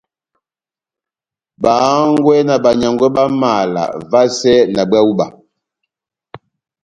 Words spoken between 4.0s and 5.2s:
vasɛ na búwa hú